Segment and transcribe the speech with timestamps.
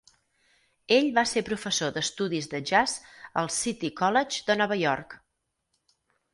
[0.95, 2.97] Ell va ser professor d'estudis de jazz
[3.43, 5.19] al City College de Nova York.